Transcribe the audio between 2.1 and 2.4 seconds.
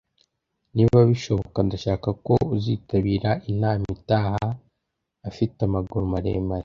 ko